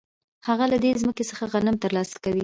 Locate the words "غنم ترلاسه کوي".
1.53-2.39